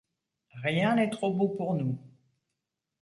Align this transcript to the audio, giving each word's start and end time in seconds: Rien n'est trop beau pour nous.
Rien 0.63 0.95
n'est 0.95 1.11
trop 1.11 1.31
beau 1.31 1.47
pour 1.49 1.75
nous. 1.75 1.95